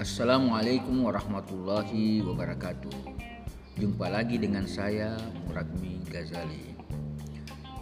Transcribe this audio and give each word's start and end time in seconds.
Assalamualaikum 0.00 1.04
warahmatullahi 1.04 2.24
wabarakatuh. 2.24 3.20
Jumpa 3.76 4.08
lagi 4.08 4.40
dengan 4.40 4.64
saya 4.64 5.12
Muragmi 5.44 6.00
Ghazali. 6.08 6.72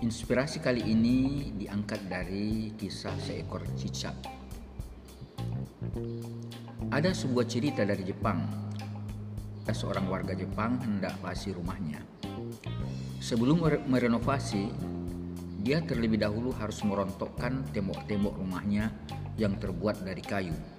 Inspirasi 0.03 0.59
kali 0.59 0.83
ini 0.83 1.47
diangkat 1.55 2.11
dari 2.11 2.75
kisah 2.75 3.15
seekor 3.23 3.63
cicak. 3.79 4.19
Ada 6.91 7.15
sebuah 7.15 7.47
cerita 7.47 7.87
dari 7.87 8.03
Jepang. 8.03 8.51
Ada 9.63 9.79
seorang 9.79 10.11
warga 10.11 10.35
Jepang 10.35 10.75
hendak 10.83 11.15
pasi 11.23 11.55
rumahnya. 11.55 12.03
Sebelum 13.23 13.63
merenovasi, 13.87 14.67
dia 15.63 15.79
terlebih 15.87 16.19
dahulu 16.19 16.51
harus 16.59 16.83
merontokkan 16.83 17.63
tembok-tembok 17.71 18.43
rumahnya 18.43 18.91
yang 19.39 19.55
terbuat 19.55 20.03
dari 20.03 20.27
kayu. 20.27 20.78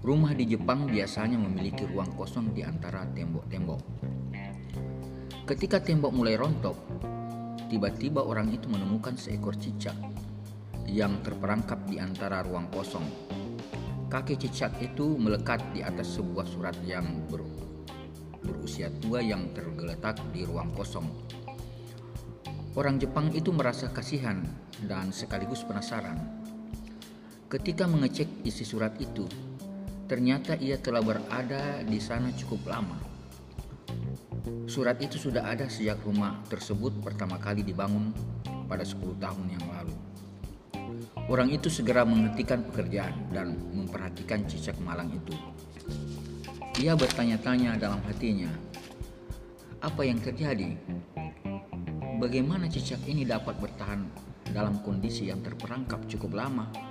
Rumah 0.00 0.32
di 0.32 0.48
Jepang 0.48 0.88
biasanya 0.88 1.36
memiliki 1.36 1.84
ruang 1.84 2.16
kosong 2.16 2.56
di 2.56 2.64
antara 2.64 3.04
tembok-tembok. 3.04 3.80
Ketika 5.44 5.76
tembok 5.76 6.16
mulai 6.16 6.40
rontok, 6.40 6.72
tiba-tiba 7.68 8.24
orang 8.24 8.48
itu 8.48 8.64
menemukan 8.72 9.12
seekor 9.20 9.60
cicak 9.60 9.92
yang 10.88 11.20
terperangkap 11.20 11.84
di 11.84 12.00
antara 12.00 12.40
ruang 12.40 12.72
kosong. 12.72 13.04
Kaki 14.08 14.40
cicak 14.40 14.80
itu 14.80 15.20
melekat 15.20 15.60
di 15.76 15.84
atas 15.84 16.16
sebuah 16.16 16.48
surat 16.48 16.80
yang 16.88 17.04
ber, 17.28 17.44
berusia 18.40 18.88
tua 19.04 19.20
yang 19.20 19.52
tergeletak 19.52 20.16
di 20.32 20.48
ruang 20.48 20.72
kosong. 20.72 21.12
Orang 22.72 22.96
Jepang 22.96 23.28
itu 23.36 23.52
merasa 23.52 23.92
kasihan 23.92 24.40
dan 24.88 25.12
sekaligus 25.12 25.60
penasaran. 25.60 26.40
Ketika 27.52 27.84
mengecek 27.84 28.46
isi 28.48 28.64
surat 28.64 28.96
itu, 28.96 29.28
ternyata 30.10 30.58
ia 30.58 30.74
telah 30.74 30.98
berada 30.98 31.86
di 31.86 32.02
sana 32.02 32.34
cukup 32.34 32.66
lama. 32.66 32.98
Surat 34.66 34.98
itu 34.98 35.22
sudah 35.22 35.46
ada 35.46 35.70
sejak 35.70 36.02
rumah 36.02 36.42
tersebut 36.50 36.98
pertama 36.98 37.38
kali 37.38 37.62
dibangun 37.62 38.10
pada 38.66 38.82
10 38.82 39.22
tahun 39.22 39.46
yang 39.54 39.62
lalu. 39.70 39.94
Orang 41.30 41.54
itu 41.54 41.70
segera 41.70 42.02
menghentikan 42.02 42.66
pekerjaan 42.66 43.14
dan 43.30 43.54
memperhatikan 43.70 44.42
cicak 44.50 44.74
malang 44.82 45.14
itu. 45.14 45.38
Ia 46.82 46.98
bertanya-tanya 46.98 47.78
dalam 47.78 48.02
hatinya, 48.02 48.50
apa 49.78 50.02
yang 50.02 50.18
terjadi? 50.18 50.74
bagaimana 52.20 52.68
cicak 52.68 53.00
ini 53.08 53.24
dapat 53.24 53.56
bertahan 53.56 54.04
dalam 54.52 54.84
kondisi 54.84 55.32
yang 55.32 55.40
terperangkap 55.40 56.04
cukup 56.04 56.36
lama. 56.36 56.89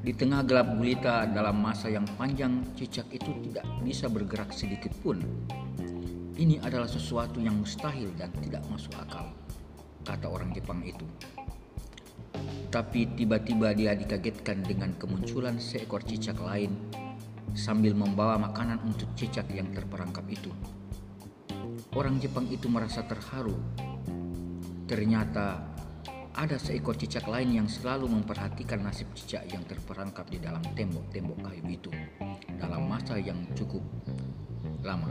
Di 0.00 0.16
tengah 0.16 0.40
gelap 0.48 0.80
gulita 0.80 1.28
dalam 1.28 1.60
masa 1.60 1.92
yang 1.92 2.08
panjang, 2.16 2.64
cicak 2.72 3.04
itu 3.12 3.36
tidak 3.44 3.68
bisa 3.84 4.08
bergerak 4.08 4.48
sedikit 4.48 4.88
pun. 5.04 5.20
Ini 6.40 6.56
adalah 6.64 6.88
sesuatu 6.88 7.36
yang 7.36 7.60
mustahil 7.60 8.08
dan 8.16 8.32
tidak 8.40 8.64
masuk 8.72 8.96
akal, 8.96 9.28
kata 10.08 10.24
orang 10.24 10.56
Jepang 10.56 10.80
itu. 10.80 11.04
Tapi 12.72 13.12
tiba-tiba 13.12 13.76
dia 13.76 13.92
dikagetkan 13.92 14.64
dengan 14.64 14.96
kemunculan 14.96 15.60
seekor 15.60 16.00
cicak 16.00 16.40
lain 16.40 16.72
sambil 17.52 17.92
membawa 17.92 18.40
makanan 18.40 18.80
untuk 18.88 19.12
cicak 19.12 19.52
yang 19.52 19.68
terperangkap 19.76 20.24
itu. 20.32 20.48
Orang 21.92 22.16
Jepang 22.24 22.48
itu 22.48 22.72
merasa 22.72 23.04
terharu 23.04 23.58
Ternyata 24.90 25.69
ada 26.34 26.56
seekor 26.56 26.94
cicak 26.94 27.26
lain 27.26 27.62
yang 27.62 27.68
selalu 27.68 28.06
memperhatikan 28.06 28.86
nasib 28.86 29.10
cicak 29.18 29.50
yang 29.50 29.66
terperangkap 29.66 30.28
di 30.30 30.38
dalam 30.38 30.62
tembok-tembok 30.78 31.38
kayu 31.42 31.64
itu 31.66 31.90
dalam 32.54 32.86
masa 32.86 33.18
yang 33.18 33.42
cukup 33.58 33.82
lama. 34.86 35.10